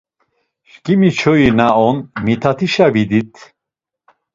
Şǩimi 0.69 1.09
çoyi 1.19 1.49
na 1.57 1.67
on 1.87 1.97
Mitatişa 2.25 2.87
vit̆it. 2.93 3.33